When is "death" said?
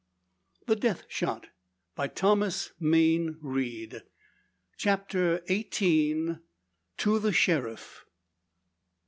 0.75-1.03